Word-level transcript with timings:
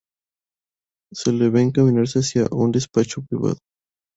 Se 1.13 1.31
le 1.31 1.49
ve 1.51 1.61
encaminarse 1.61 2.17
hacia 2.17 2.47
un 2.51 2.71
despacho 2.71 3.21
privado. 3.21 3.59